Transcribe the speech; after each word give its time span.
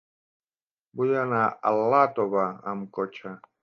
Vull 1.03 1.13
anar 1.25 1.43
a 1.69 1.77
Iàtova 1.85 2.51
amb 2.75 2.93
cotxe. 3.01 3.41